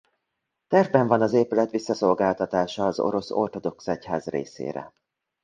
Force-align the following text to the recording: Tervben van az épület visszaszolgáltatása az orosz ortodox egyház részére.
Tervben 0.67 1.07
van 1.07 1.21
az 1.21 1.33
épület 1.33 1.71
visszaszolgáltatása 1.71 2.85
az 2.85 2.99
orosz 2.99 3.31
ortodox 3.31 3.87
egyház 3.87 4.25
részére. 4.25 4.93